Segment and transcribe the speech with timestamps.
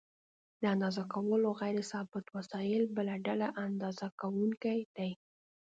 [0.61, 5.11] د اندازه کولو غیر ثابت وسایل بله ډله اندازه کوونکي دي.